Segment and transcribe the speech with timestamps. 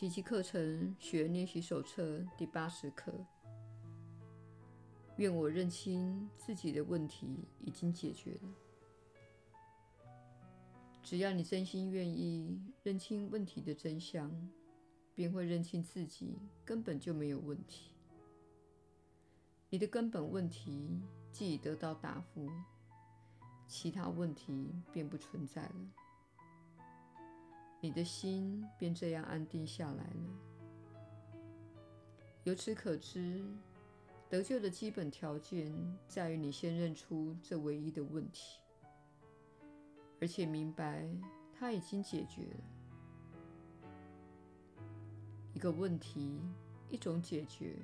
[0.00, 3.12] 奇迹课程学练习手册第八十课。
[5.16, 8.48] 愿我认清自己的问题已经解决了。
[11.02, 14.32] 只要你真心愿意认清问题的真相，
[15.14, 17.92] 便会认清自己根本就没有问题。
[19.68, 20.98] 你的根本问题
[21.30, 22.48] 既已得到答复，
[23.66, 25.74] 其他问题便不存在了。
[27.80, 31.60] 你的心便这样安定下来了。
[32.44, 33.44] 由此可知，
[34.28, 35.72] 得救的基本条件
[36.06, 38.60] 在于你先认出这唯一的问题，
[40.20, 41.08] 而且明白
[41.52, 42.60] 它已经解决了。
[45.52, 46.40] 一个问题，
[46.88, 47.76] 一种解决，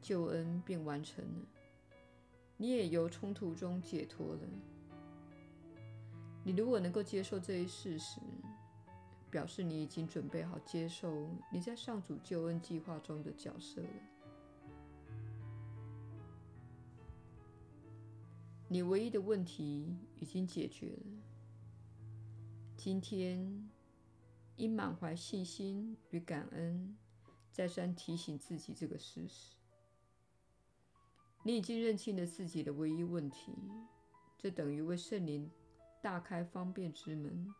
[0.00, 1.46] 救恩便完成了。
[2.56, 4.40] 你也由冲突中解脱了。
[6.44, 8.20] 你如果能够接受这一事实，
[9.32, 13.88] 表示你已经准备好接受你在上主救恩计划中的角色了。
[18.68, 21.06] 你唯一的问题已经解决了。
[22.76, 23.70] 今天，
[24.56, 26.94] 应满怀信心与感恩，
[27.50, 29.56] 再三提醒自己这个事实：
[31.42, 33.52] 你已经认清了自己的唯一问题，
[34.36, 35.50] 这等于为圣灵
[36.02, 37.54] 大开方便之门。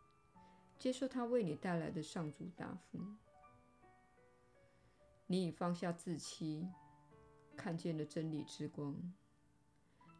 [0.83, 2.99] 接受他为你带来的上主答复。
[5.27, 6.67] 你已放下自欺，
[7.55, 8.93] 看见了真理之光。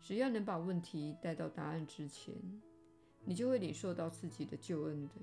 [0.02, 2.34] 只要能把问题带到答案之前，
[3.26, 5.16] 你就会领受到自己的救恩的。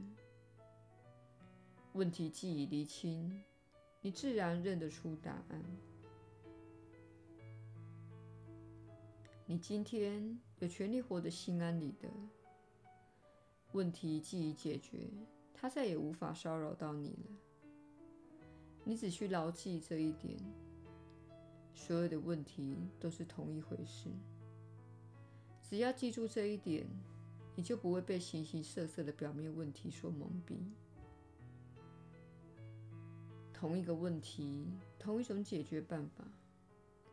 [1.94, 3.42] 问题既已厘清，
[4.02, 5.64] 你自然认得出答案。
[9.46, 12.10] 你今天有权利活得心安理得。
[13.72, 15.08] 问题既已解决，
[15.54, 17.36] 它再也无法骚扰到你了。
[18.84, 20.36] 你只需牢记这一点：
[21.74, 24.08] 所有的问题都是同一回事。
[25.62, 26.84] 只要记住这一点，
[27.54, 30.56] 你就不会被形形色色的表面问题所蒙蔽。
[33.52, 34.66] 同一个问题，
[34.98, 36.24] 同一种解决办法，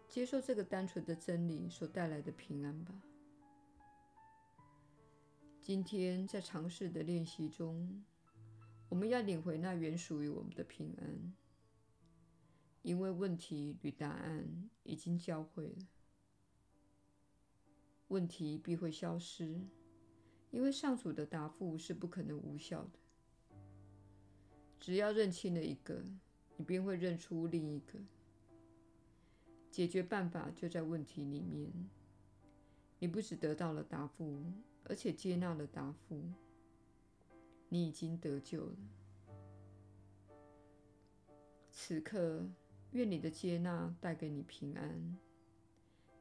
[0.07, 2.95] 接受这个单纯的真理所带来的平安吧。
[5.67, 8.01] 今天在尝试的练习中，
[8.87, 11.33] 我们要领回那原属于我们的平安，
[12.83, 15.75] 因为问题与答案已经交汇了。
[18.07, 19.59] 问题必会消失，
[20.51, 22.99] 因为上主的答复是不可能无效的。
[24.79, 26.01] 只要认清了一个，
[26.55, 27.99] 你便会认出另一个。
[29.69, 31.69] 解决办法就在问题里面。
[32.99, 34.41] 你不只得到了答复。
[34.89, 36.17] 而且接纳了答复，
[37.67, 38.77] 你已经得救了。
[41.69, 42.49] 此刻，
[42.91, 45.17] 愿你的接纳带给你平安。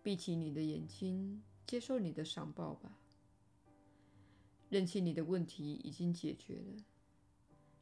[0.03, 2.99] 闭起你的眼睛，接受你的赏报吧。
[4.69, 6.85] 认清你的问题已经解决了，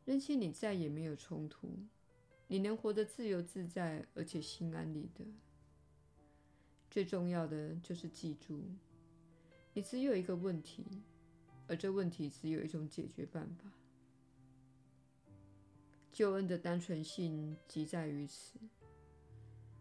[0.05, 1.79] 认清你再也没有冲突，
[2.47, 5.25] 你能活得自由自在，而且心安理得。
[6.95, 8.63] 最重要的就是记住。
[9.73, 10.85] 你只有一个问题，
[11.67, 13.69] 而这问题只有一种解决办法。
[16.13, 18.61] 救恩的单纯性即在于此，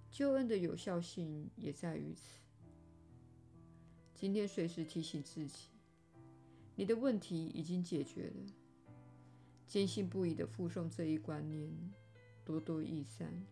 [0.10, 2.40] 救恩的有效性也在于此。
[4.16, 5.68] 今天随时提醒自己，
[6.76, 8.54] 你的问题已经解决了。
[9.68, 11.72] 坚信不疑地复诵这一观念，
[12.44, 13.46] 多多益善。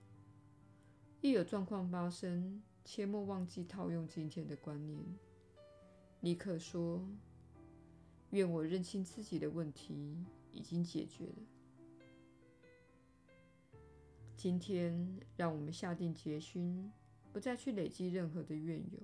[1.21, 5.02] 一有状况发生，切莫忘记套用今天的观念。
[6.19, 7.08] 尼克说
[8.31, 11.36] ：“愿我认清自己的问题已经解决了。
[14.36, 16.92] 今天，让我们下定决心，
[17.31, 19.00] 不再去累积任何的怨尤。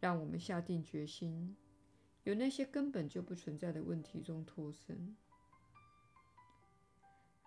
[0.00, 1.54] 让我们下定决心，
[2.24, 5.16] 由那些根本就不存在的问题中脱身。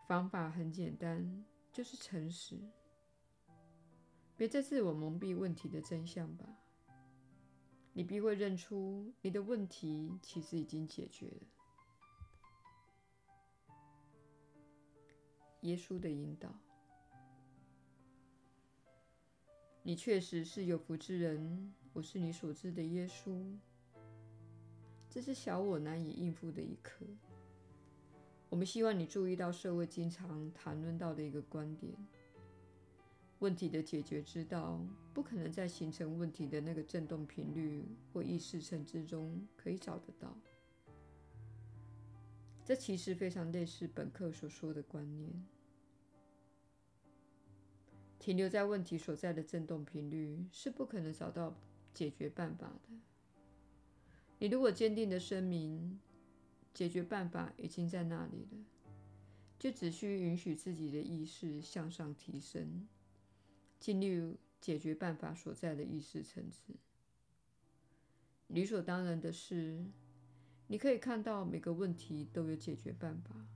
[0.08, 1.44] 方法很简单，
[1.74, 2.58] 就是诚实。
[4.38, 6.46] 别再自我蒙蔽问题的真相吧。”
[7.98, 11.48] 你必会认出你的问题其实已经解决了。
[15.62, 16.54] 耶稣的引导，
[19.82, 21.74] 你确实是有福之人。
[21.94, 23.58] 我是你所知的耶稣。
[25.10, 27.06] 这是小我难以应付的一刻。
[28.50, 31.96] 我们希望你注意到社会经常谈论到的一个观点。
[33.40, 34.80] 问题的解决之道，
[35.14, 40.38] 不可能在形成问题的那个振动频率或意识层之中可以找得到。
[42.64, 45.46] 这其实非常类似本课所说的观念。
[48.18, 51.56] 停留在问题所在的振动频率是不可能找到
[51.94, 52.96] 解决办法的。
[54.40, 56.00] 你如果坚定的声明
[56.74, 58.66] 解决办法已经在那里了，
[59.60, 62.88] 就只需允许自己的意识向上提升，
[63.80, 66.74] 进入解决办法所在的意识层次。
[68.48, 69.84] 理所当然的是，
[70.68, 73.48] 你可以看到每个问题都有解决办法，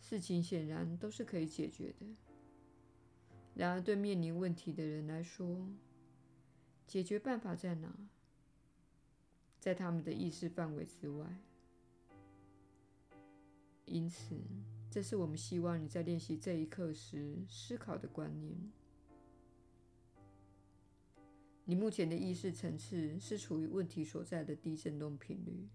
[0.00, 2.06] 事情显然都是可以解决的。
[3.54, 5.68] 然而，对面临问题的人来说，
[6.86, 7.96] 解决办法在哪？
[9.58, 11.26] 在他们的意识范围之外。
[13.86, 14.36] 因此，
[14.96, 18.56] 这是我们希望你在练习这一课时思考的观念。
[21.66, 25.68] 你目前的意识层次是处于问题所在的低振动频率。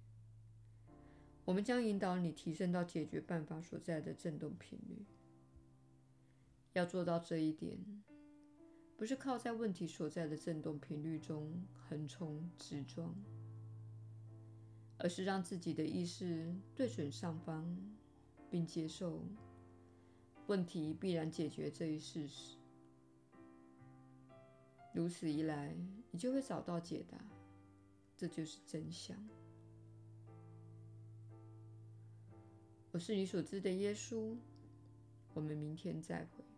[1.46, 5.06] 我们将引导你提升到解决办法所在的振动频率。
[6.74, 7.78] 要做到这一点，
[8.98, 13.14] 不是靠在问题所在的振动频率中横冲直撞，
[14.98, 17.78] 而是让自己的意识对准上方，
[18.52, 19.24] 并接受
[20.48, 22.58] 问题必然解决这一事实。
[24.94, 25.74] 如此一来，
[26.12, 27.18] 你就会找到解答，
[28.18, 29.18] 这就是真相。
[32.92, 34.36] 我是你所知的耶稣。
[35.34, 36.51] 我们明天再会。